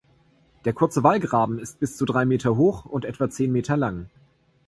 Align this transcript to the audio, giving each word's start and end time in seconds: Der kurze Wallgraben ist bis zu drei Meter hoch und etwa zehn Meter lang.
Der 0.65 0.73
kurze 0.73 1.03
Wallgraben 1.03 1.59
ist 1.59 1.79
bis 1.79 1.95
zu 1.95 2.05
drei 2.05 2.25
Meter 2.25 2.55
hoch 2.57 2.85
und 2.85 3.05
etwa 3.05 3.29
zehn 3.29 3.51
Meter 3.51 3.77
lang. 3.77 4.09